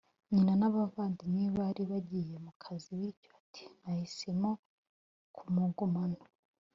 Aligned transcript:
nyina 0.31 0.53
n’abavandimwe 0.59 1.43
be 1.47 1.53
bari 1.57 1.83
bagiye 1.91 2.35
mu 2.45 2.51
kazi 2.63 2.89
bityo 2.99 3.29
ati 3.41 3.63
“Nahisemo 3.81 4.49
kumugumana 5.35 6.21